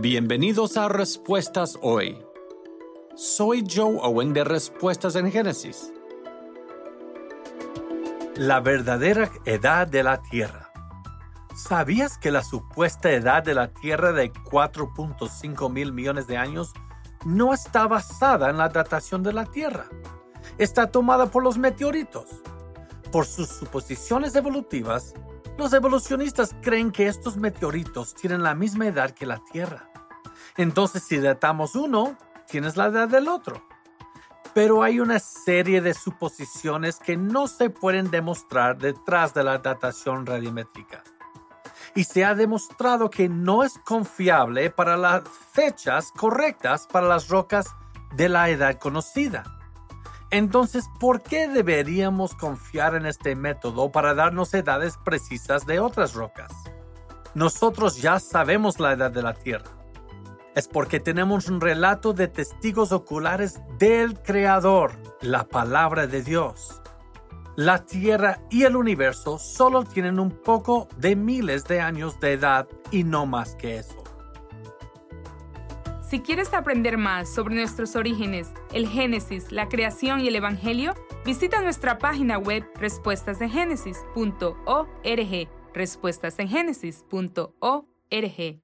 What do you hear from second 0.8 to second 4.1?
Respuestas Hoy. Soy Joe